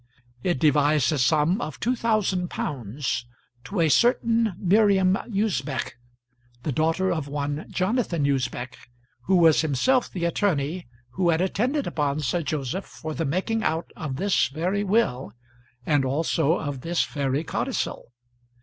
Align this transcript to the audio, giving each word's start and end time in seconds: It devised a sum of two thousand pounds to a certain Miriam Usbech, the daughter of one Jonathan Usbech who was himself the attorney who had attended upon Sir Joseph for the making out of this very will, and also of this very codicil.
It 0.41 0.57
devised 0.57 1.11
a 1.11 1.19
sum 1.19 1.61
of 1.61 1.79
two 1.79 1.95
thousand 1.95 2.49
pounds 2.49 3.27
to 3.65 3.79
a 3.81 3.87
certain 3.87 4.55
Miriam 4.57 5.15
Usbech, 5.15 5.91
the 6.63 6.71
daughter 6.71 7.11
of 7.11 7.27
one 7.27 7.67
Jonathan 7.69 8.25
Usbech 8.25 8.77
who 9.25 9.35
was 9.35 9.61
himself 9.61 10.11
the 10.11 10.25
attorney 10.25 10.87
who 11.11 11.29
had 11.29 11.39
attended 11.39 11.85
upon 11.85 12.19
Sir 12.21 12.41
Joseph 12.41 12.85
for 12.85 13.13
the 13.13 13.25
making 13.25 13.61
out 13.63 13.91
of 13.95 14.15
this 14.15 14.47
very 14.47 14.83
will, 14.83 15.33
and 15.85 16.03
also 16.03 16.53
of 16.53 16.81
this 16.81 17.05
very 17.05 17.43
codicil. 17.43 18.11